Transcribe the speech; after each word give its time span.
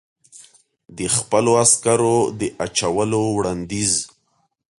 د 0.97 0.99
خپلو 1.15 1.51
عسکرو 1.63 2.17
د 2.39 2.41
اچولو 2.65 3.21
وړاندیز. 3.37 3.93